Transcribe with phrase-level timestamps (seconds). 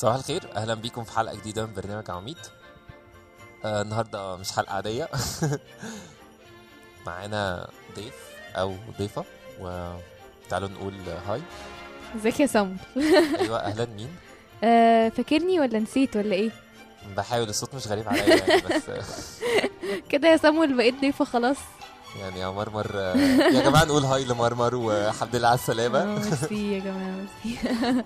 [0.00, 0.42] صباح الخير.
[0.56, 2.38] أهلا بيكم في حلقة جديدة من برنامج عميد.
[3.64, 5.08] آه النهارده مش حلقة عادية.
[7.06, 8.14] معانا ضيف
[8.56, 9.24] أو ضيفة
[9.60, 10.94] وتعالوا نقول
[11.28, 11.40] هاي.
[12.16, 12.76] ازيك يا سمر؟
[13.40, 14.16] أيوه أهلا مين؟
[14.64, 16.50] آه فاكرني ولا نسيت ولا إيه؟
[17.16, 19.02] بحاول الصوت مش غريب عليا يعني بس آه،
[20.10, 21.58] كده يا سمر بقيت ضيفة خلاص.
[22.20, 23.16] يعني يا مرمر آه،
[23.54, 28.04] يا جماعة نقول هاي لمرمر والحمد لله على آه، السلامه ميرسي يا جماعة ميرسي.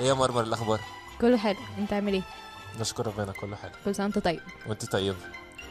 [0.00, 0.80] إيه يا مرمر الأخبار؟
[1.20, 1.56] كله حلو.
[1.78, 2.22] أنت عامل إيه؟
[2.80, 3.72] نشكر ربنا كله حلو.
[3.84, 5.14] كل سنة وأنت طيب؟ وأنت طيب؟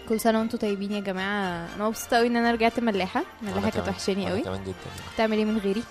[0.10, 1.76] كل سنة وأنتم طيبين يا جماعة.
[1.76, 3.24] أنا مبسوطة قوي إن أنا رجعت ملاحة.
[3.42, 3.90] ملاحة كانت.
[3.90, 4.74] وحشاني قوي كمان جدا.
[5.14, 5.84] بتعمل إيه من غيري؟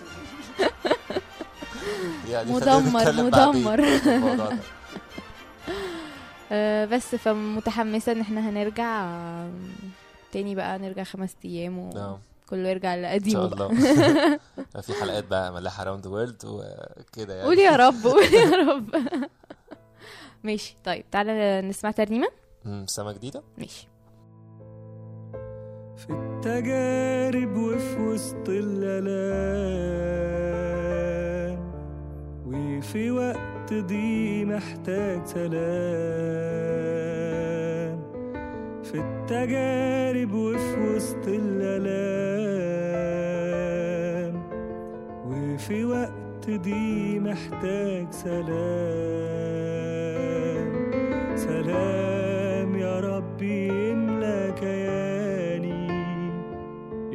[2.30, 3.84] يعني مدمر مدمر.
[6.52, 9.06] آه بس فمتحمسة إن إحنا هنرجع.
[10.32, 12.18] تاني بقى نرجع خمس أيام نعم.
[12.46, 13.66] وكله يرجع إن لقديمه شاء بقى.
[13.70, 14.38] الله.
[14.86, 17.46] في حلقات بقى ملاحة راوند وورلد وكده يعني.
[17.46, 18.94] قول يا رب قول يا رب.
[20.44, 22.28] ماشي طيب تعالى نسمع ترنيمة.
[22.86, 23.88] سما جديدة؟ ماشي.
[25.96, 28.48] في التجارب وفي وسط
[30.36, 31.72] الآلام
[32.46, 35.66] وفي وقت دي محتاج سلام.
[38.92, 42.46] في التجارب وفي وسط الآلام.
[45.26, 48.56] وفي وقت دي محتاج سلام.
[51.36, 55.88] سلام يا ربي يملى كياني.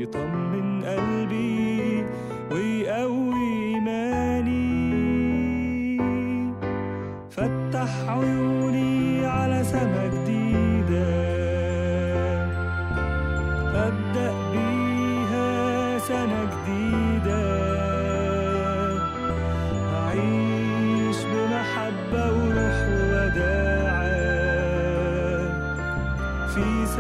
[0.02, 2.06] يطمن قلبي
[2.52, 4.72] ويقوي إيماني.
[7.30, 8.61] فتح عيوني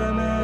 [0.01, 0.40] في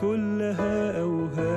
[0.00, 1.49] كلها أوهام.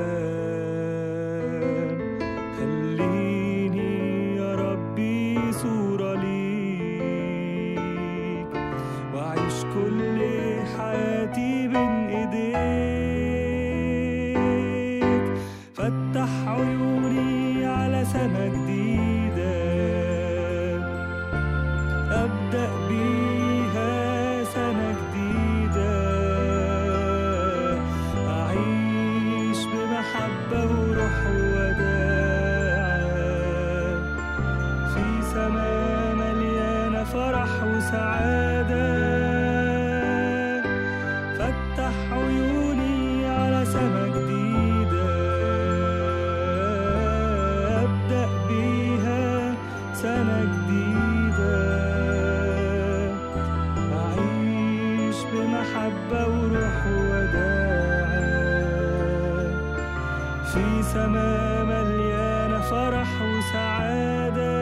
[60.53, 64.53] في سماء مليانة فرح وسعادة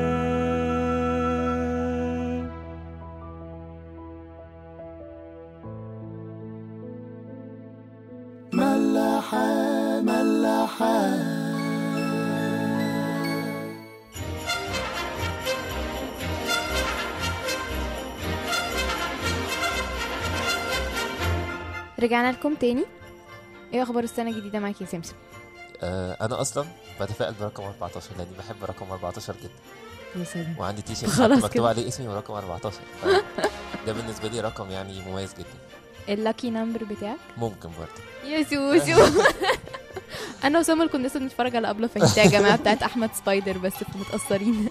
[8.54, 11.12] ملاحة ملاحة
[22.00, 22.86] رجعنا لكم تاني.
[23.74, 25.16] إيه أخبار السنة الجديدة معاك يا سمسم؟
[25.84, 26.66] أنا أصلا
[27.02, 29.52] بتفائل برقم 14 لأني بحب رقم 14 جدا.
[30.16, 30.56] يا سلام.
[30.60, 31.66] وعندي تي شيرت مكتوب.
[31.66, 33.06] عليه اسمي ورقم 14 ف-
[33.88, 35.46] ده بالنسبة لي رقم يعني مميز جدا.
[36.10, 38.32] ال lucky number بتاعك؟ ممكن برضه.
[38.32, 39.12] يا سوسو
[40.44, 44.70] أنا وسمر كنا لسه بنتفرج على أبلة فاهيتا يا جماعة بتاعت أحمد سبايدر بس متأثرين.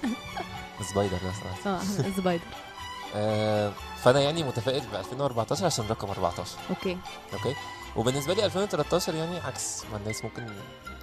[0.91, 1.81] سبايدر بس آه
[2.17, 2.45] سبايدر.
[3.17, 3.73] آه
[4.05, 6.99] فأنا يعني متفائل ب 2014 عشان رقم 14 okay.
[7.33, 7.55] okay؟
[7.97, 9.83] وبالنسبة لي 2013 يعني عكس.
[9.93, 10.47] ما الناس ممكن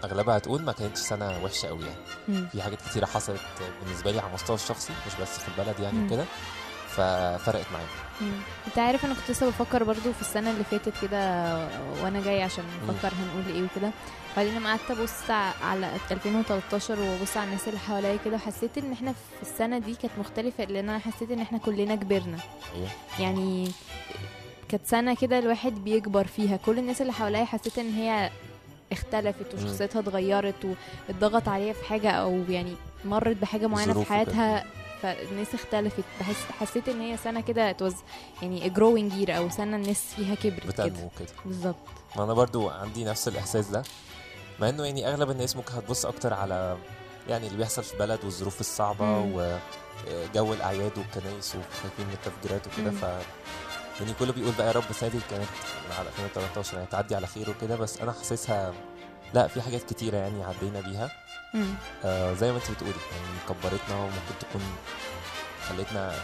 [0.03, 1.99] أغلبها هتقول ما كانتش سنة وحشة قوي يعني.
[2.27, 2.47] مم.
[2.51, 3.41] في حاجات كتيرة حصلت
[3.83, 6.05] بالنسبة لي على المستوى الشخصي مش بس في البلد يعني.
[6.05, 6.25] وكده
[6.87, 7.87] ففرقت معايا.
[8.67, 11.53] أنت عارف أنا كنت لسه بفكر برضو في السنة اللي فاتت كده
[12.03, 13.91] وأنا جاي عشان نفكر هنقول إيه وكده.
[14.37, 15.31] بعدين لما قعدت أبص
[15.63, 20.13] على 2013 وأبص على الناس اللي حواليا كده حسيت إن إحنا في السنة دي كانت
[20.19, 22.37] مختلفة لأن أنا حسيت إن إحنا كلنا كبرنا.
[22.75, 22.89] أيوه.
[23.19, 23.71] يعني
[24.69, 26.57] كانت سنة كده الواحد بيكبر فيها.
[26.57, 28.29] كل الناس اللي حواليا حسيت إن هي
[28.91, 29.53] اختلفت.
[29.53, 30.65] وشخصيتها اتغيرت
[31.09, 32.73] واتضغط عليها في حاجة أو يعني
[33.05, 34.09] مرت بحاجة معينة في.
[34.09, 34.65] حياتها
[35.01, 37.95] فالناس اختلفت بحس حسيت إن هي سنة كده توز
[38.41, 41.75] يعني growing year أو سنة الناس فيها كبرت كده بتنمو كده بالظبط
[42.15, 43.83] ما أنا برضو عندي نفس الإحساس ده
[44.59, 46.77] مع إنه يعني أغلب الناس ممكن هتبص أكتر على
[47.29, 49.31] يعني اللي بيحصل في البلد والظروف الصعبة مم.
[49.35, 52.91] وجو الأعياد والكنايس وخايفين من التفجيرات وكده.
[52.91, 53.05] ف
[54.01, 55.47] يعني كله بيقول بقى يا رب السنة دي كانت
[55.99, 58.73] على 2013 يعني تعدي على خير وكده بس أنا حاسسها
[59.33, 61.11] لا في حاجات كتيرة يعني عدينا بيها.
[62.05, 64.61] آه زي ما انت بتقولي يعني كبرتنا وممكن تكون
[65.69, 66.15] خلتنا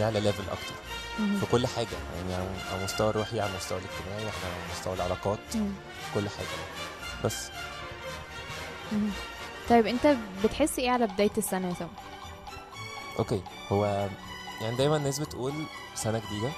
[0.00, 0.74] نعلى ليفل أكتر
[1.18, 1.38] مم.
[1.40, 2.34] في كل حاجة يعني
[2.70, 5.72] على المستوى الروحي على المستوى الاجتماعي على مستوى العلاقات مم.
[6.14, 6.46] كل حاجة
[7.24, 7.48] بس
[8.92, 9.10] مم.
[9.70, 11.88] طيب انت بتحس إيه على بداية السنة يا
[13.18, 13.42] أوكي
[13.72, 14.08] هو
[14.60, 15.52] يعني دايما الناس بتقول
[15.94, 16.52] سنة جديدة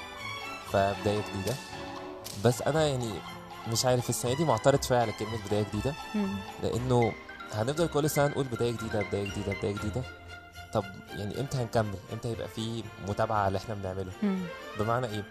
[0.75, 1.55] فبدايه جديدة.
[2.45, 3.11] بس أنا يعني
[3.73, 5.95] مش عارف السنة دي معترض شوية على كلمة بداية جديدة.
[6.63, 7.13] لأنه
[7.53, 10.03] هنفضل كل سنة نقول بداية جديدة بداية جديدة بداية جديدة.
[10.73, 10.85] طب
[11.17, 14.13] يعني إمتى هنكمل؟ إمتى هيبقى في متابعة على اللي إحنا بنعمله.
[14.79, 15.25] بمعنى إيه؟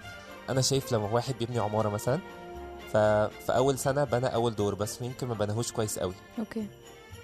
[0.50, 2.20] أنا شايف لما واحد بيبني عمارة مثلا
[2.94, 6.14] ففي أول سنة بنى أول دور بس يمكن ما بناهوش كويس قوي.
[6.40, 6.68] أوكي.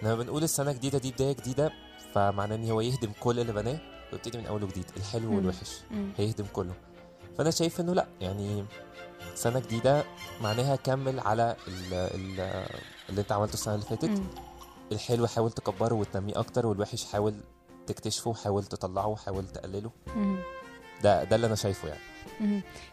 [0.04, 1.72] لما بنقول السنة الجديدة دي بداية جديدة
[2.14, 3.80] فمعناه إن هو يهدم كل اللي بناه
[4.14, 5.36] ويبتدي من اول وجديد الحلو.
[5.36, 5.80] والوحش.
[6.18, 6.74] هيهدم كله.
[7.40, 8.66] فأنا شايف إنه لأ يعني
[9.36, 10.04] سنة جديدة
[10.42, 12.40] معناها كمل على ال ال
[13.10, 14.22] اللي أنت عملته السنة اللي فاتت.
[14.92, 17.34] الحلو حاول تكبره وتنميه أكتر والوحش حاول
[17.88, 19.92] تكتشفه حاول تطلعه حاول تقلله.
[21.04, 22.00] ده ده اللي أنا شايفه يعني.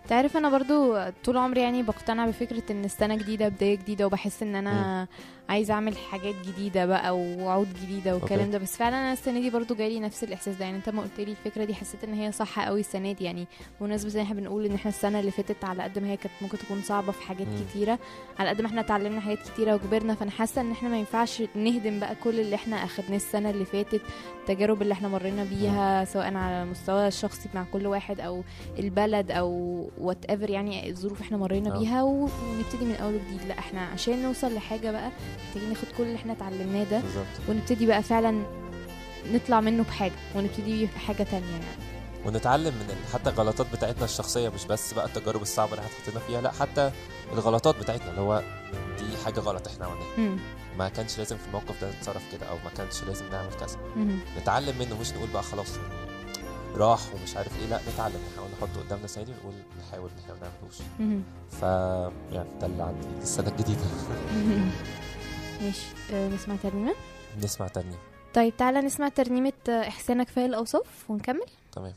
[0.08, 4.54] تعرف أنا برضو طول عمري يعني بقتنع بفكرة إن السنة جديدة بداية جديدة وبحس إن
[4.54, 5.06] أنا
[5.48, 8.50] عايزة أعمل حاجات جديدة بقى ووعود جديدة والكلام.
[8.50, 8.58] ده.
[8.58, 10.64] بس فعلا أنا السنة دي برضو جالي نفس الإحساس ده.
[10.64, 13.24] يعني أنت ما قلت لي الفكرة دي حسيت إن هي صح قوي السنة دي.
[13.24, 13.46] يعني
[13.80, 16.58] بمناسبة إن إحنا بنقول إن إحنا السنة اللي فاتت على قد ما هي كانت ممكن
[16.58, 17.56] تكون صعبة في حاجات مم.
[17.70, 17.98] كتيرة
[18.38, 22.00] على قد ما إحنا اتعلمنا حاجات كتيرة وكبرنا فأنا حاسة إن إحنا ما ينفعش نهدم
[22.00, 24.00] بقى كل اللي إحنا أخدناه السنة اللي فاتت
[24.40, 28.42] التجارب اللي إحنا مرينا بيها سواء على المستوى الشخصي مع كل واحد أو
[28.78, 29.15] البلد.
[29.30, 29.50] أو
[29.98, 31.78] whatever يعني الظروف إحنا مرينا آه.
[31.78, 35.10] بيها ونبتدي من اول وجديد لا إحنا عشان نوصل لحاجة بقى
[35.46, 37.02] محتاجين ناخد كل اللي إحنا اتعلمناه ده
[37.48, 38.42] ونبتدي بقى فعلا
[39.32, 41.64] نطلع منه بحاجة ونبتدي بحاجه تانية يعني
[42.26, 46.50] ونتعلم من حتى الغلطات بتاعتنا الشخصية مش بس بقى التجارب الصعبة اللي هتحطنا فيها لا
[46.52, 46.90] حتى
[47.32, 48.42] الغلطات بتاعتنا اللي هو
[48.98, 50.38] دي حاجة غلط إحنا عملناها.
[50.78, 53.78] ما كانش لازم في الموقف ده نتصرف كده أو ما كانش لازم نعمل كذا.
[54.42, 55.68] نتعلم منه مش نقول بقى خلاص
[56.74, 57.66] راح ومش عارف إيه.
[57.66, 59.54] لا نتعلم نحاول نحطه قدامنا السنة دي ونقول
[59.88, 60.76] نحاول ان إحنا ما نعملوش.
[61.50, 61.62] ف
[62.34, 63.80] يعني ده اللي عندي السنة الجديدة.
[65.62, 65.86] ماشي.
[66.12, 66.94] أه نسمع ترنيمة؟
[67.42, 67.98] نسمع ترنيم
[68.34, 71.44] طيب تعالى نسمع ترنيمة آه، احسانك كفايه الأوصاف ونكمل.
[71.72, 71.94] تمام.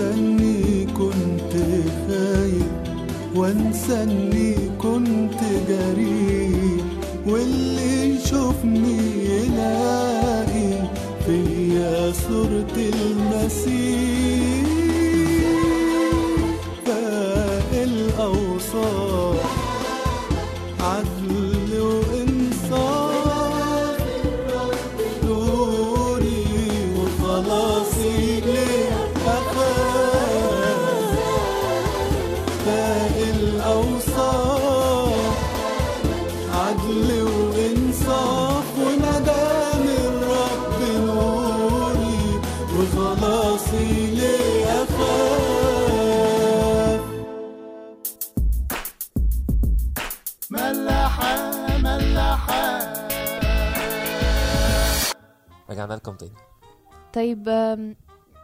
[0.00, 0.29] 深。
[36.70, 42.22] عدل وإنصاف وندم الرب نوري
[42.74, 45.40] وخلاصي لأخاف
[50.50, 51.34] ملاحة
[51.78, 52.62] ملاحة.
[55.70, 56.32] رجعنا لكم تاني.
[57.12, 57.48] طيب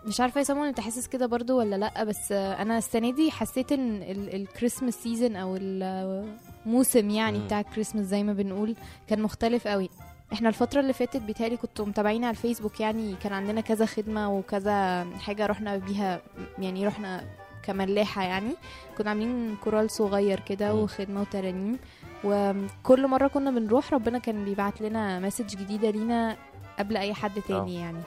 [0.06, 3.72] مش عارفة يا سامون أنت حاسس كده برضو ولا لأ؟ بس أنا السنة دي حسيت
[3.72, 7.38] إن ال- ال Christmas season أو الموسم يعني.
[7.38, 8.74] بتاع الكريسماس زي ما بنقول
[9.08, 9.90] كان مختلف قوي.
[10.32, 15.06] إحنا الفترة اللي فاتت بيتهيألي كنتوا متابعين على الفيسبوك يعني كان عندنا كذا خدمة وكذا
[15.20, 16.20] حاجة رحنا بيها
[16.58, 17.24] يعني رحنا
[17.62, 18.50] كملاحة يعني.
[18.98, 20.74] كنا عاملين كورال صغير كده.
[20.74, 21.78] وخدمة وترانيم.
[22.24, 26.36] وكل مرة كنا بنروح ربنا كان بيبعت لنا message جديدة لينا
[26.78, 28.00] قبل أي حد تاني يعني.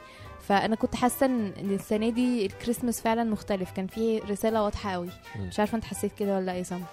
[0.50, 3.72] فأنا كنت حاسة ان السنة دي الكريسماس فعلا مختلف.
[3.72, 5.10] كان فيه رسالة واضحة قوي.
[5.40, 6.84] مش عارفة أنت حسيت كده ولا لا يا سام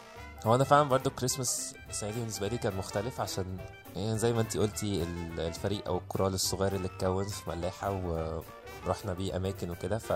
[0.47, 3.57] هو أنا فعلا برضو الكريسماس السنة دي بالنسبة لي كان مختلف عشان
[3.97, 7.91] يعني زي ما أنت قلتي ال- الفريق أو الكورال الصغير اللي اتكون في ملاحة
[8.87, 10.13] ورحنا بيه أماكن وكده ف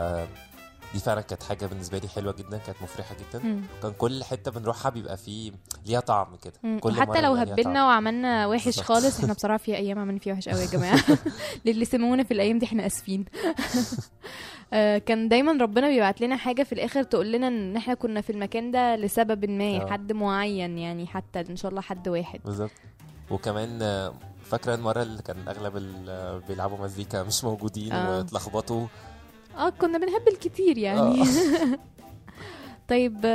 [0.95, 3.63] دي فعلا كانت حاجة بالنسبة لي حلوة جدا كانت مفرحة جدا مم.
[3.83, 5.53] كان كل حتة بنروحها بيبقى فيه
[5.87, 6.79] ليها طعم كده.
[6.81, 7.87] كل وحتى مرة لو هبلنا.
[7.87, 8.81] وعملنا وحش.
[8.81, 11.01] خالص إحنا بصراحة في أيام عملنا فيها وحش قوي يا جماعة
[11.67, 13.25] للي سمعونا في الأيام دي إحنا آسفين
[14.73, 18.31] آه، كان دايما ربنا بيبعت لنا حاجة في الآخر تقول لنا إن إحنا كنا في
[18.31, 19.87] المكان ده لسبب ما آه.
[19.91, 22.71] حد معين يعني حتى إن شاء الله حد واحد بالظبط
[23.31, 28.17] وكمان آه، فاكرة المرة اللي كان أغلب اللي بيلعبوا مزيكا مش موجودين آه.
[28.19, 28.87] واتلخبطوا
[29.57, 31.23] آه كنا بنهبل كتير يعني.
[31.23, 31.27] آه.
[32.89, 33.27] طيب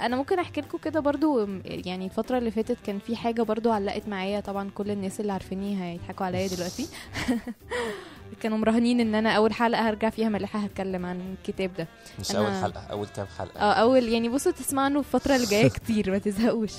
[0.00, 4.08] أنا ممكن أحكي لكم كده برضو يعني الفترة اللي فاتت كان في حاجة برضو علقت
[4.08, 6.86] معايا طبعا كل الناس اللي عارفيني هيضحكوا عليا دلوقتي.
[8.42, 11.86] كانوا مراهنين إن أنا أول حلقة هرجع فيها ملحة هتكلم عن الكتاب ده.
[12.20, 13.60] مش أنا- أول حلقة أول كام حلقة.
[13.60, 16.72] آه أول يعني بصوا تسمعوا عنه الفترة اللي جاية كتير ما تزهقوش.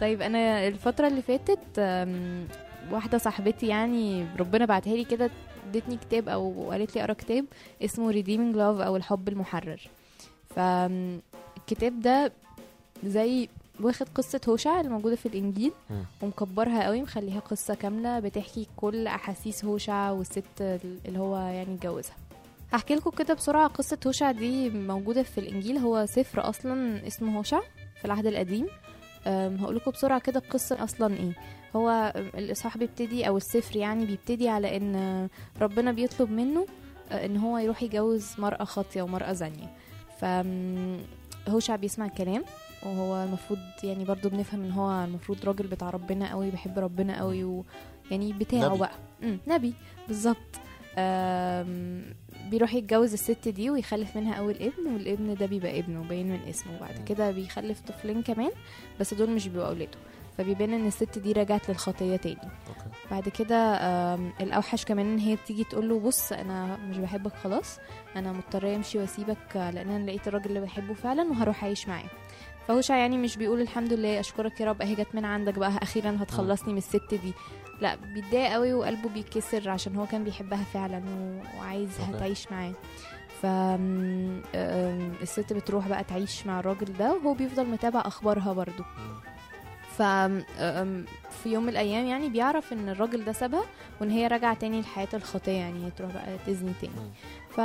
[0.00, 1.78] طيب أنا الفترة اللي فاتت
[2.90, 5.30] واحدة صاحبتي يعني ربنا بعتها لي كده
[5.66, 7.44] ادتني كتاب أو قالت لي اقرا كتاب
[7.84, 9.80] اسمه Redeeming Love أو الحب المحرر.
[10.56, 12.32] فالكتاب ده
[13.04, 13.48] زي
[13.80, 15.72] واخد قصة هوشع الموجودة في الإنجيل.
[16.22, 22.16] ومكبرها قوي مخليها قصة كاملة بتحكي كل أحاسيس هوشع والست اللي هو يعني اتجوزها.
[22.72, 25.78] هحكي لكم كده بسرعة قصة هوشع دي موجودة في الإنجيل.
[25.78, 27.60] هو سفر أصلا اسمه هوشع
[27.98, 28.66] في العهد القديم.
[29.26, 31.32] هقول لكم بسرعة كده القصة أصلا إيه
[31.76, 35.28] هو الإصحاح بيبتدي أو السفر يعني بيبتدي على إن
[35.60, 36.66] ربنا بيطلب منه
[37.10, 39.76] آه، إن هو يروح يجوز مرأة خاطية ومرأة زانية
[40.20, 42.44] فهوشع بيسمع الكلام
[42.82, 47.44] وهو المفروض يعني برضو بنفهم إن هو المفروض راجل بتاع ربنا قوي بيحب ربنا قوي
[47.44, 48.78] ويعني بتاعه نبي.
[48.78, 48.92] بقى.
[49.48, 49.74] نبي
[50.08, 50.60] بالظبط
[52.50, 56.76] بيروح يتجوز الست دي ويخلف منها أول ابن والابن ده بيبقى ابنه باين من اسمه
[56.76, 57.04] وبعد.
[57.08, 58.50] كده بيخلف طفلين كمان
[59.00, 59.98] بس دول مش بيبقوا أولاده.
[60.38, 62.38] فبيبان إن الست دي رجعت للخطية تاني.
[63.10, 63.56] بعد كده
[64.40, 67.78] الأوحش كمان إن هي بتيجي تقول له بص أنا مش بحبك خلاص
[68.16, 72.04] أنا مضطرة أمشي وأسيبك لأن أنا لقيت الراجل اللي بحبه فعلا وهروح أعيش معاه.
[72.68, 76.16] فهوشع يعني مش بيقول الحمد لله أشكرك يا رب أهي جت من عندك بقى أخيرا
[76.20, 77.32] هتخلصني من الست دي.
[77.80, 81.02] لا بيتضايق قوي وقلبه بيتكسر عشان هو كان بيحبها فعلا
[81.58, 82.18] وعايزها.
[82.18, 82.72] تعيش معاه
[83.42, 83.46] ف
[85.22, 89.20] الست بتروح بقى تعيش مع الراجل ده وهو بيفضل متابع أخبارها برضو مم.
[89.96, 90.02] ف
[91.42, 93.62] في يوم من الأيام يعني بيعرف إن الراجل ده سابها
[94.00, 97.10] وإن هي راجعة تاني لحياة الخطية يعني هي تروح بقى تزني تاني.
[97.50, 97.60] ف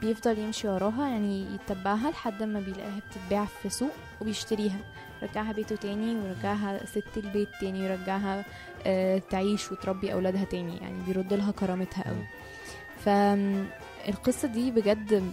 [0.00, 3.90] بيفضل يمشي وراها يعني يتبعها لحد ما بيلاقيها بتتباع في سوق
[4.20, 4.78] وبيشتريها
[5.22, 8.44] يرجعها بيته تاني ويرجعها ست البيت تاني ويرجعها
[8.86, 10.76] آه، تعيش وتربي أولادها تاني.
[10.76, 12.16] يعني بيرد لها كرامتها قوي.
[12.16, 13.64] مم.
[14.06, 15.32] فالقصة دي بجد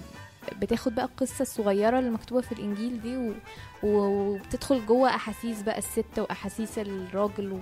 [0.62, 3.34] بتاخد بقى القصة الصغيرة اللي مكتوبة في الإنجيل دي و...
[3.84, 7.60] وبتدخل جوه أحاسيس بقى الست وأحاسيس الراجل و...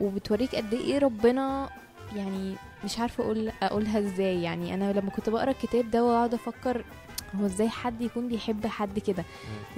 [0.00, 1.68] وبتوريك قد إيه ربنا
[2.16, 2.54] يعني
[2.84, 4.42] مش عارفة أقول أقولها إزاي.
[4.42, 6.84] يعني أنا لما كنت بقرأ الكتاب ده وأقعد أفكر
[7.40, 9.24] هو إزاي حد يكون بيحب حد كده؟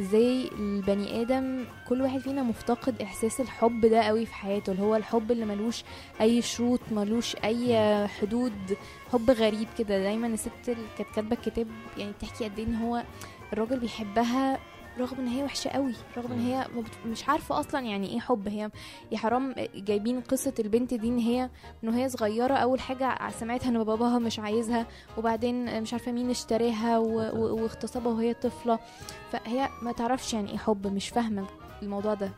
[0.00, 4.96] إزاي البني آدم كل واحد فينا مفتقد إحساس الحب ده قوي في حياته؟ اللي هو
[4.96, 5.84] الحب اللي ملوش
[6.20, 7.76] أي شروط ملوش أي
[8.08, 8.76] حدود
[9.12, 9.99] حب غريب كده.
[9.99, 11.66] دايما الست اللي كانت كاتبة الكتاب
[11.99, 13.02] يعني بتحكي قد إيه إن هو
[13.52, 14.58] الراجل بيحبها
[14.98, 16.66] رغم إن هي وحشة قوي رغم إن هي
[17.06, 18.70] مش عارفة أصلا يعني إيه حب هي
[19.12, 21.50] يا حرام جايبين قصة البنت دي إن هي
[21.84, 24.86] إن هي صغيرة أول حاجة سمعتها إن باباها مش عايزها
[25.18, 28.78] وبعدين مش عارفة مين اشتراها واغتصبها وهي طفلة.
[29.32, 31.46] فهي ما تعرفش يعني إيه حب مش فاهمة
[31.83, 32.30] الموضوع ده.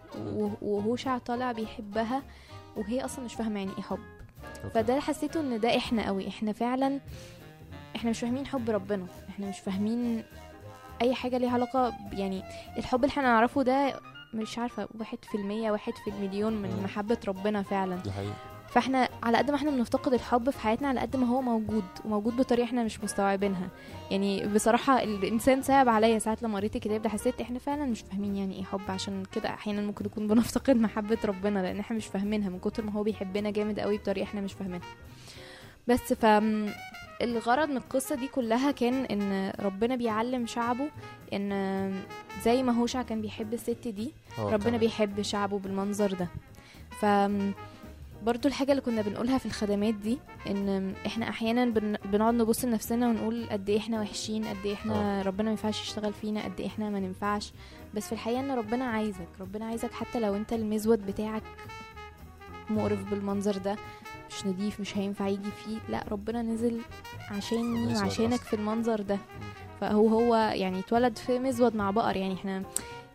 [0.63, 2.23] وهوشع طالع بيحبها
[2.77, 3.99] وهي أصلا مش فاهمة يعني إيه حب.
[4.75, 7.01] فده حسيته إن ده إحنا قوي إحنا فعلا
[7.97, 10.25] إحنا مش فاهمين حب ربنا إحنا مش فاهمين
[11.03, 12.43] أي حاجة ليها علاقة يعني
[12.79, 14.01] الحب اللي إحنا نعرفه ده
[14.35, 16.81] مش عارفة واحد في المية واحد في المليون من.
[16.85, 17.97] محبة ربنا فعلا.
[17.97, 18.35] دي حقيقة.
[18.69, 22.37] فإحنا على قد ما إحنا بنفتقد الحب في حياتنا على قد ما هو موجود وموجود
[22.37, 23.69] بطريقة إحنا مش مستوعبينها.
[24.11, 28.37] يعني بصراحة الإنسان صعب عليا ساعات لما قريت الكتاب ده حسيت إحنا فعلا مش فاهمين
[28.37, 28.81] يعني إيه حب.
[28.89, 32.93] عشان كده أحيانا ممكن نكون بنفتقد محبة ربنا لأن إحنا مش فاهمينها من كتر ما
[32.93, 34.87] هو بيحبنا جامد قوي بطريقة إحنا مش فاهمينها.
[35.89, 36.25] بس ف
[37.23, 40.89] الغرض من القصة دي كلها كان إن ربنا بيعلم شعبه
[41.33, 42.03] إن
[42.45, 44.79] زي ما هوشع كان بيحب الست دي هو ربنا كمان.
[44.81, 46.29] بيحب شعبه بالمنظر ده.
[47.01, 47.05] ف
[48.23, 51.97] برضو الحاجة اللي كنا بنقولها في الخدمات دي إن إحنا أحيانا بن...
[52.05, 56.13] بنقعد نبص لنفسنا ونقول قد إيه إحنا وحشين قد إيه إحنا ربنا ما ينفعش يشتغل
[56.13, 57.53] فينا قد إيه إحنا ما ننفعش.
[57.95, 61.43] بس في الحقيقة إن ربنا عايزك ربنا عايزك حتى لو أنت المزود بتاعك
[62.71, 63.77] مقرف بالمنظر ده
[64.31, 65.79] مش نضيف مش هينفع يجي فيه.
[65.89, 66.81] لا ربنا نزل
[67.31, 68.41] عشاني وعشانك.
[68.41, 69.19] في المنظر ده.
[69.81, 72.17] فهو هو يعني اتولد في مزود مع بقر.
[72.17, 72.63] يعني إحنا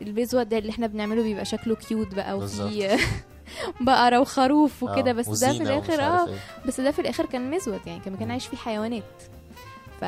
[0.01, 2.97] المزود ده اللي إحنا بنعمله بيبقى شكله كيوت بقى وفي
[3.81, 5.09] بقرة وخروف وكده.
[5.09, 6.35] آه، بس ده في الآخر آه إيه.
[6.65, 7.79] بس ده في الآخر كان مزود.
[7.85, 9.03] يعني كان كان عايش فيه حيوانات.
[10.01, 10.03] ف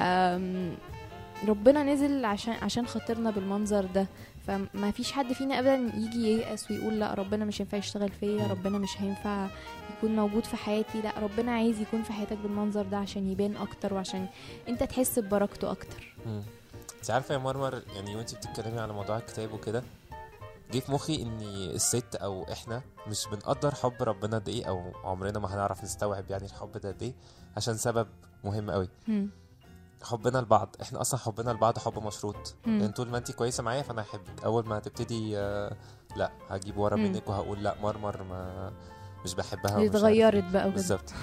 [1.48, 4.08] ربنا نزل عشان عشان خاطرنا بالمنظر ده
[4.48, 8.48] فما فيش حد فينا ابدا يجي ييأس ويقول لا ربنا مش هينفع يشتغل فيا.
[8.48, 9.48] ربنا مش هينفع
[9.98, 13.93] يكون موجود في حياتي لا ربنا عايز يكون في حياتك بالمنظر ده عشان يبان أكتر
[13.93, 14.28] وعشان
[14.67, 16.15] أنت تحس ببركته أكتر.
[17.00, 19.84] انت عارفة يا مرمر يعني وانت بتتكلمي على موضوع الكتاب وكده
[20.74, 21.39] جه في مخي إن
[21.76, 26.46] الست أو إحنا مش بنقدر حب ربنا قد إيه أو عمرنا ما هنعرف نستوعب يعني
[26.46, 27.13] الحب ده قد إيه
[27.58, 28.08] عشان سبب
[28.43, 28.88] مهم قوي.
[30.04, 32.80] حبنا لبعض إحنا أصلا حبنا لبعض حب مشروط مم.
[32.80, 35.76] لأن طول ما انت كويسة معايا فأنا هحبك أول ما هتبتدي آه،
[36.16, 37.04] لا هجيب ورا مم.
[37.04, 38.72] منك وهقول لا مرمر ما
[39.26, 40.52] مش بحبها ومش اتغيرت إيه.
[40.52, 41.13] بقى وكده بالظبط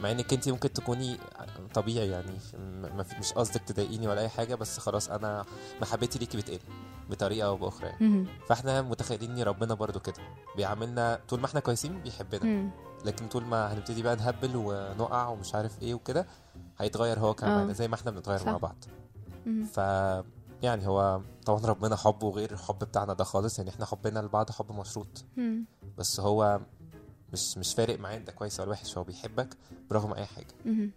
[0.00, 1.18] مع إنك انت ممكن تكوني
[1.74, 2.38] طبيعي يعني
[3.20, 5.44] مش قصدك تضايقيني ولا أي حاجة بس خلاص أنا
[5.80, 6.58] محبتي ليكي بتقل
[7.10, 8.26] بطريقة أو بأخرى يعني.
[8.48, 10.22] فإحنا متخيلين ربنا برضو كده
[10.56, 12.70] بيعاملنا طول ما إحنا كويسين بيحبنا مم.
[13.04, 16.26] لكن طول ما هنبتدي بقى نهبل ونقع ومش عارف إيه وكده
[16.78, 17.72] هيتغير هو كمان آه.
[17.72, 18.46] زي ما إحنا بنتغير.
[18.46, 18.84] مع بعض
[19.46, 19.64] مم.
[19.64, 19.76] ف
[20.62, 24.72] يعني هو طبعا ربنا حبه غير الحب بتاعنا ده خالص يعني إحنا حبنا لبعض حب
[24.72, 25.64] مشروط مم.
[25.98, 26.60] بس هو
[27.32, 29.56] مش مش فارق معاه ده كويس ولا وحش هو بيحبك
[29.90, 30.90] برغم اي حاجة.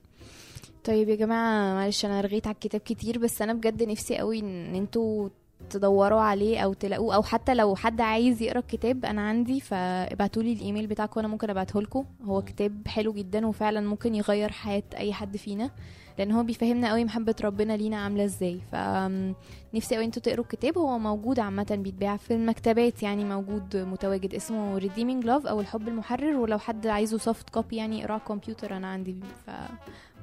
[0.84, 4.76] طيب يا جماعة معلش أنا رغيت على الكتاب كتير بس أنا بجد نفسي قوي إن
[4.76, 5.30] أنتوا
[5.70, 10.88] تدوروا عليه أو تلاقوه أو حتى لو حد عايز يقرأ الكتاب أنا عندي فابعتولي الإيميل
[10.88, 15.38] بتاعكم وأنا ممكن أبعته لكم هو كتاب حلو جدا وفعلا ممكن يغير حياة أي حد
[15.38, 15.72] فينا
[16.18, 18.60] لأن هو بيفهمنا قوي محبة ربنا لينا عاملة إزاي.
[18.72, 20.78] فنفسي قوي إنتوا تقروا الكتاب.
[20.78, 24.34] هو موجود عامة بيتباع في المكتبات يعني موجود متواجد.
[24.34, 28.78] اسمه Redeeming Love أو الحب المحرر ولو حد عايزه soft copy يعني يقرأه على الكمبيوتر
[28.78, 29.16] أنا عندي.
[29.46, 29.50] ف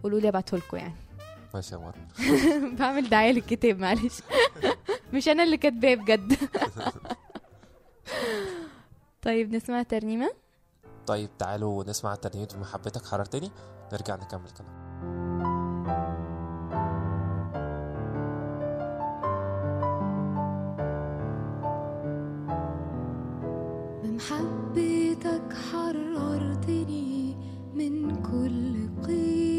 [0.03, 0.95] قولوا لي ابعته لكم يعني.
[1.55, 1.95] ماشي يا مروه
[2.79, 4.21] بعمل دعاية للكتاب معلش.
[5.15, 6.37] مش أنا اللي كاتباه بجد.
[9.23, 10.31] طيب نسمع ترنيمة؟
[11.07, 13.51] طيب تعالوا نسمع ترنيمة محبتك حررتني
[13.93, 14.85] نرجع نكمل كلام.
[24.03, 27.37] بمحبتك حررتني
[27.75, 29.54] من كل قيد.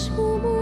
[0.00, 0.59] 触不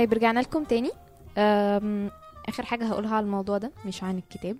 [0.00, 0.90] طيب رجعنا لكم تاني.
[2.48, 4.56] آخر حاجة هقولها على الموضوع ده مش عن الكتاب.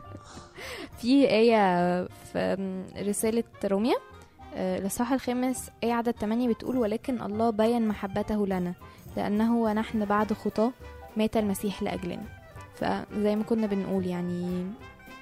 [0.98, 3.94] في آية في أم، رسالة روميا
[4.54, 8.74] أه، الإصحاح الخامس آية عدد 8 بتقول ولكن الله بين محبته لنا
[9.16, 10.72] لأنه ونحن بعد خطاه
[11.16, 12.24] مات المسيح لأجلنا.
[12.74, 14.66] فزي ما كنا بنقول يعني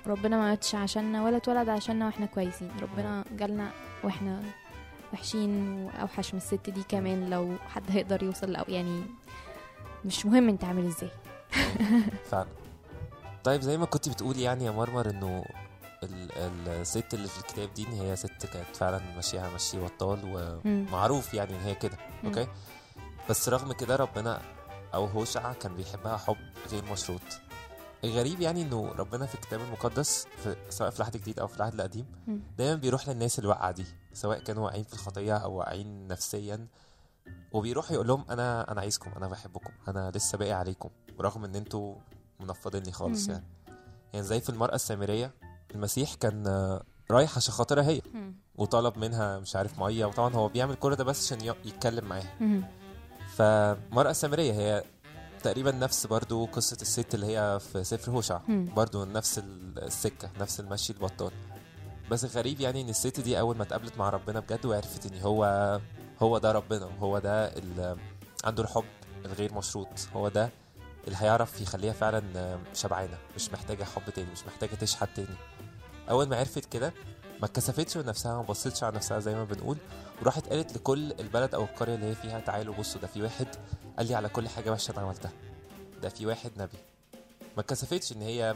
[0.06, 2.68] ربنا ما ماتش عشاننا ولا اتولد عشاننا وإحنا كويسين.
[2.82, 3.70] ربنا جالنا
[4.04, 4.42] وإحنا
[5.12, 9.02] وحشين وأوحش من الست دي كمان لو حد هيقدر يوصل لأو يعني
[10.04, 11.10] مش مهم انت عامل إزاي
[12.30, 12.48] فعلا
[13.44, 15.44] طيب زي ما كنت بتقولي يعني يا مرمر إنه
[16.02, 20.18] ال- الست اللي في الكتاب دي إن هي ست كانت فعلا ماشيها مشي بطال.
[20.64, 21.96] ومعروف يعني إن هي كده.
[22.24, 22.46] أوكي
[23.30, 24.40] بس رغم كده ربنا
[24.94, 26.36] أو هوشع كان بيحبها حب
[26.72, 27.20] غير مشروط
[28.04, 31.74] الغريب يعني إنه ربنا في الكتاب المقدس في سواء في العهد الجديد أو في العهد
[31.74, 32.06] القديم.
[32.58, 33.84] دايما بيروح للناس الواقعه دي
[34.16, 36.66] سواء كانوا واقعين في الخطيه أو واقعين نفسيا
[37.52, 40.88] وبيروح يقول لهم أنا أنا عايزكم أنا بحبكم أنا لسه باقي عليكم
[41.20, 41.94] رغم إن أنتوا
[42.40, 43.32] منفضيني خالص مم.
[43.32, 43.44] يعني
[44.12, 45.34] يعني زي في المرأة السامرية
[45.74, 46.46] المسيح كان
[47.10, 48.02] رايح عشان خاطرها هي.
[48.54, 52.38] وطلب منها مش عارف مية وطبعا هو بيعمل كل ده بس عشان يتكلم معاها.
[53.36, 54.84] فمرأة السامرية هي
[55.42, 58.40] تقريبا نفس برضو قصة الست اللي هي في سفر هوشع.
[58.48, 61.30] برضو نفس ال- السكة نفس المشي البطال
[62.10, 65.44] بس الغريب يعني إن الست دي أول ما اتقابلت مع ربنا بجد وعرفت إن هو
[66.22, 67.96] هو ده ربنا وهو ده اللي
[68.44, 68.84] عنده الحب
[69.24, 70.50] الغير مشروط هو ده
[71.06, 75.36] اللي هيعرف يخليها فعلا شبعانة مش محتاجة حب تاني مش محتاجة تشحت تاني.
[76.10, 76.92] أول ما عرفت كده
[77.40, 79.76] ما اتكسفتش من نفسها ما بصتش على نفسها زي ما بنقول
[80.22, 83.46] وراحت قالت لكل البلد أو القرية اللي هي فيها تعالوا بصوا ده في واحد
[83.98, 85.32] قال لي على كل حاجة وحشة أنا عملتها.
[86.02, 86.78] ده في واحد نبي.
[87.56, 88.54] ما اتكسفتش إن هي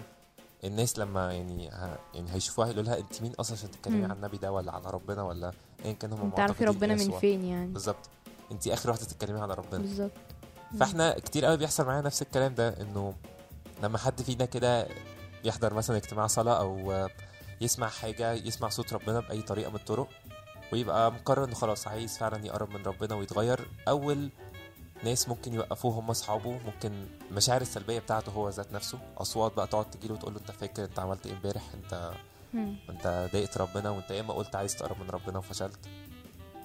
[0.65, 1.99] الناس لما يعني ه...
[2.15, 4.05] يعني هيشوفوها يقولوا لها انت مين أصلا عشان تتكلمي.
[4.05, 5.53] عن النبي ده ولا على ربنا ولا
[5.85, 7.19] ايا كان هم تعرفي معتقدين ربنا إيه من.
[7.19, 8.09] فين يعني بالظبط
[8.53, 10.11] انت آخر واحدة تتكلمي على ربنا بالظبط
[10.81, 13.15] فإحنا كتير قوي بيحصل معانا نفس الكلام ده إنه
[13.83, 14.89] لما حد فينا كده
[15.45, 16.93] يحضر مثلا اجتماع صلاة أو
[17.61, 20.09] يسمع حاجة يسمع صوت ربنا بأي طريقة من الطرق
[20.73, 24.31] ويبقى مقرر إنه خلاص عايز فعلا يقرب من ربنا ويتغير أول
[25.05, 26.51] ناس ممكن يوقفوه هم أصحابه.
[26.67, 28.99] ممكن المشاعر السلبية بتاعته هو ذات نفسه.
[29.19, 32.13] أصوات بقى تقعد تجيله وتقول له أنت فاكر أنت عملت إيه امبارح؟ أنت
[32.55, 32.77] مم.
[32.91, 35.79] أنت ضايقت ربنا وأنت ياما قلت عايز تقرب من ربنا وفشلت.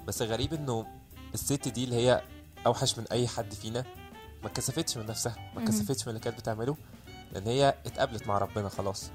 [0.07, 0.85] بس غريب إنه
[1.33, 2.21] الست دي اللي هي
[2.65, 3.85] أوحش من أي حد فينا
[4.43, 5.63] ما اتكسفتش من نفسها ما مهم.
[5.63, 6.77] اتكسفتش من اللي كانت بتعمله
[7.31, 9.11] لأن هي اتقابلت مع ربنا خلاص.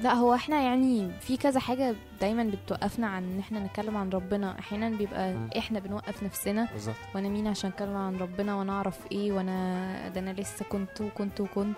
[0.00, 4.58] لا هو إحنا يعني في كذا حاجة دايما بتوقفنا عن إن إحنا نتكلم عن ربنا
[4.58, 5.50] أحيانا بيبقى مم.
[5.58, 10.20] إحنا بنوقف نفسنا بالظبط وأنا مين عشان أتكلم عن ربنا وأنا أعرف إيه وأنا ده
[10.20, 11.76] أنا لسه كنت وكنت وكنت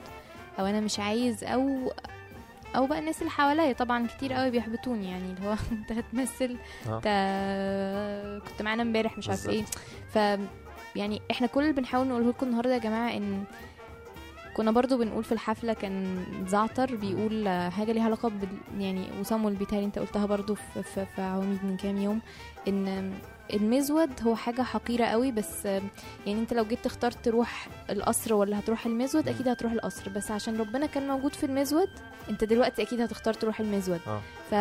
[0.59, 1.93] أو أنا مش عايز أو
[2.77, 6.57] أو بقى الناس اللي حواليا طبعا كتير قوي بيحبطوني يعني اللي هو أنت هتمثل
[6.89, 6.97] آه.
[6.97, 9.65] أنت كنت معانا امبارح مش عارف إيه.
[10.09, 10.39] ف
[10.97, 13.45] يعني إحنا كل اللي بنحاول نقوله لكم النهارده يا جماعة إن
[14.61, 18.49] كنا برضو بنقول في الحفلة كان زعتر بيقول حاجة ليها علاقة بال
[18.83, 22.21] يعني وصامويل بيتهيألي انت قلتها برضو في, في, في عواميد من كام يوم
[22.69, 23.13] إن
[23.53, 28.87] المزود هو حاجة حقيرة قوي بس يعني انت لو جيت تختار تروح القصر ولا هتروح
[28.87, 29.29] المزود.
[29.29, 30.11] أكيد هتروح القصر.
[30.11, 31.91] بس عشان ربنا كان موجود في المزود
[32.31, 34.01] انت دلوقتي أكيد هتختار تروح المزود.
[34.07, 34.21] آه.
[34.51, 34.55] ف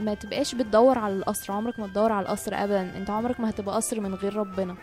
[0.00, 2.96] ما تبقاش بتدور على القصر عمرك ما تدور على القصر ابدا.
[2.96, 4.76] انت عمرك ما هتبقى قصر من غير ربنا.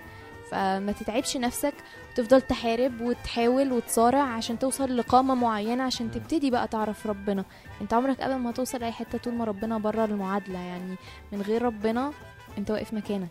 [0.51, 1.73] فما تتعبش نفسك
[2.12, 6.12] وتفضل تحارب وتحاول وتصارع عشان توصل لقامة معينة عشان.
[6.12, 7.45] تبتدي بقى تعرف ربنا
[7.81, 10.95] انت عمرك ابدا ما توصل اي حتة طول ما ربنا بره المعادلة يعني
[11.31, 12.12] من غير ربنا
[12.57, 13.29] انت واقف مكانك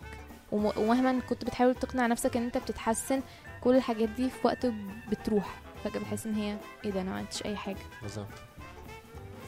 [0.52, 3.20] وم- ومهما كنت بتحاول تقنع نفسك ان انت بتتحسن
[3.60, 4.66] كل الحاجات دي في وقت
[5.10, 8.26] بتروح فجأة بتحس ان هي إيه ده أنا ما عملتش أي حاجة بالظبط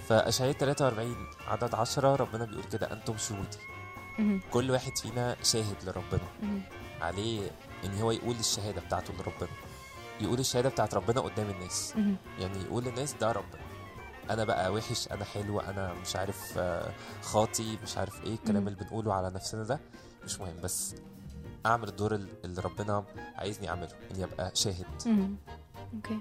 [0.09, 1.17] فأشعياء 43
[1.49, 3.59] عدد 10 ربنا بيقول كده أنتم شهودي.
[4.51, 6.29] كل واحد فينا شاهد لربنا.
[7.01, 7.51] عليه
[7.85, 9.49] إن هو يقول الشهادة بتاعته لربنا.
[10.21, 11.95] يقول الشهادة بتاعت ربنا قدام الناس.
[12.39, 13.63] يعني يقول للناس ده ربنا
[14.31, 18.69] أنا بقى وحش أنا حلو أنا مش عارف آه، خاطي مش عارف إيه الكلام.
[18.69, 19.81] اللي بنقوله على نفسنا ده.
[20.25, 20.95] مش مهم بس
[21.67, 23.05] أعمل الدور ال- اللي ربنا
[23.37, 24.87] عايزني أعمله اني ابقى شاهد.
[25.95, 26.19] Okay.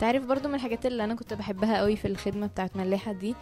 [0.00, 3.34] تعرف برضو من الحاجات اللي أنا كنت بحبها قوي في الخدمة بتاعت ملاحة دي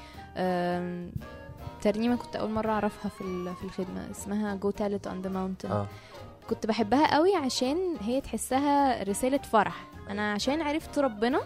[1.83, 5.87] ترنيمة كنت أول مرة أعرفها في في الخدمة اسمها Go Tell It on the Mountain
[6.51, 9.85] كنت بحبها قوي عشان هي تحسها رسالة فرح.
[10.11, 11.41] أنا عشان عرفت ربنا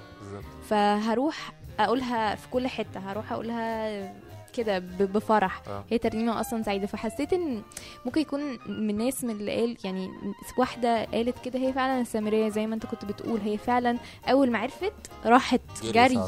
[0.68, 3.00] فهروح أقولها في كل حتة.
[3.00, 5.62] هروح أقولها كده بفرح.
[5.68, 5.84] آه.
[5.90, 6.86] هي ترنيمة أصلا سعيدة.
[6.86, 7.62] فحسيت إن
[8.04, 10.10] ممكن يكون من ناس من اللي قال يعني
[10.58, 13.40] واحدة قالت كده هي فعلا السامرية زي ما أنت كنت بتقول.
[13.40, 14.92] هي فعلا أول ما عرفت
[15.24, 16.20] راحت جري.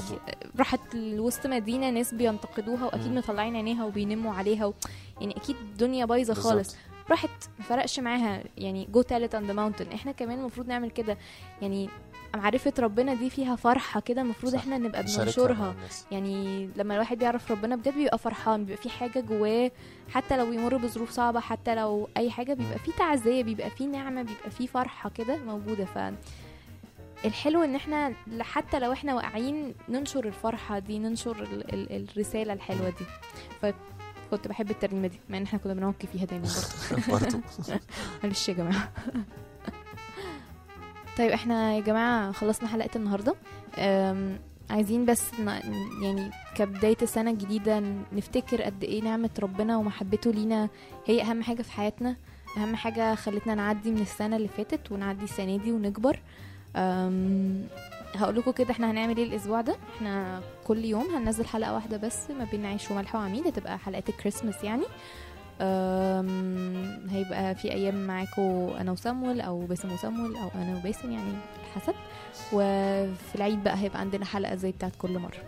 [0.58, 3.14] راحت لوسط مدينة ناس بينتقدوها وأكيد.
[3.14, 4.74] مطلعين عينيها وبينموا عليها و...
[5.20, 6.76] يعني أكيد الدنيا بايظة خالص.
[7.10, 11.18] راحت ما فرقش معاها يعني Go Tell It the Mountain إحنا كمان المفروض نعمل كده.
[11.62, 11.88] يعني
[12.34, 14.52] معرفة ربنا دي فيها فرحة كده المفروض.
[14.54, 15.74] إحنا نبقى بننشرها.
[16.10, 19.70] يعني لما الواحد بيعرف ربنا بجد بيبقى فرحان بيبقى في حاجة جواه.
[20.10, 24.22] حتى لو بيمر بظروف صعبة حتى لو أي حاجة بيبقى في تعزية بيبقى في نعمة
[24.22, 25.84] بيبقى في فرحة كده موجودة.
[25.84, 25.98] ف
[27.24, 32.88] الحلو إن إحنا حتى لو إحنا واقعين ننشر الفرحة دي ننشر ال ال الرسالة الحلوة
[32.88, 33.04] دي.
[34.36, 36.48] فكنت بحب الترنيمة دي مع إن إحنا كنا بنوكي فيها دايما
[37.08, 37.40] برضه
[38.22, 38.92] معلش يا جماعة.
[41.18, 43.34] طيب إحنا يا جماعة خلصنا حلقة النهاردة.
[43.78, 44.38] أم،
[44.70, 45.22] عايزين بس
[46.02, 50.68] يعني كبداية السنة الجديدة نفتكر قد إيه نعمة ربنا ومحبته لينا
[51.06, 52.16] هي أهم حاجة في حياتنا
[52.56, 56.18] أهم حاجة خلتنا نعدي من السنة اللي فاتت ونعدي السنة دي ونكبر.
[58.16, 62.30] هقول لكم كده إحنا هنعمل إيه الأسبوع ده؟ إحنا كل يوم هننزل حلقة واحدة بس
[62.30, 64.84] ما بين عيش وملح وعميد هتبقى حلقات الكريسماس يعني.
[67.10, 71.32] هيبقى في أيام معاكم أنا وسامويل أو باسم وسامويل أو أنا وباسم يعني
[71.74, 71.94] حسب.
[72.52, 75.38] وفي العيد بقى هيبقى عندنا حلقة زي بتاعت كل مرة.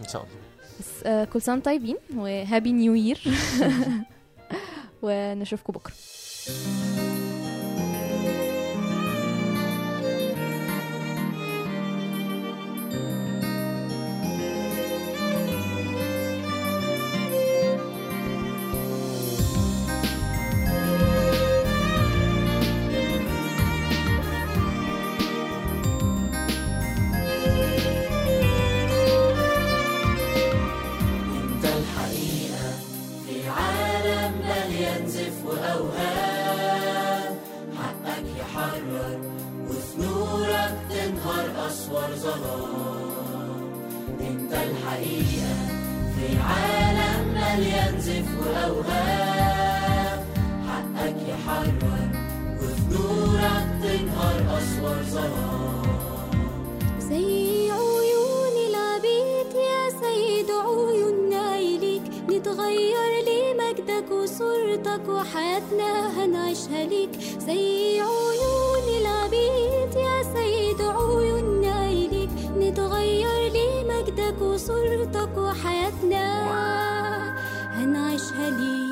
[0.00, 0.34] إن شاء الله.
[0.80, 3.20] بس آه، كل سنة طيبين وهابي نيو يير
[5.02, 5.92] ونشوفكم بكرة.
[35.00, 37.34] مليان زف وأوهام
[37.78, 39.18] حقك يحرر
[39.68, 43.60] وفي نورك تنهار أسوار ظلام
[44.20, 45.54] إنت الحقيقة
[46.16, 50.24] في عالم مليان زف وأوهام
[50.68, 52.08] حقك يحرر
[52.62, 55.69] وفي نورك تنهار أسوار ظلام
[64.12, 65.90] وصورتك وحياتنا
[66.24, 67.10] هنعيشها ليك
[67.46, 76.24] زي عيون العبيد يا سيد عيوننا إليك نتغير لمجدك وصورتك وحياتنا
[77.74, 78.90] هنعيشها ليك